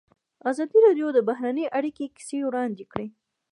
ازادي 0.49 0.77
راډیو 0.85 1.07
د 1.13 1.19
بهرنۍ 1.29 1.65
اړیکې 1.77 2.05
کیسې 2.15 2.37
وړاندې 2.43 2.83
کړي. 2.91 3.07